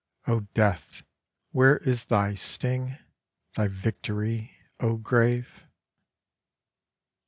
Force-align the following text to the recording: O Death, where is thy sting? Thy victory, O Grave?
O 0.25 0.39
Death, 0.55 1.03
where 1.51 1.77
is 1.77 2.05
thy 2.05 2.33
sting? 2.33 2.97
Thy 3.55 3.67
victory, 3.67 4.57
O 4.79 4.97
Grave? 4.97 5.67